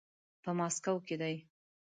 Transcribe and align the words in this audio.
په 0.43 0.49
ماسکو 0.57 0.95
کې 1.07 1.15
دی. 1.21 1.35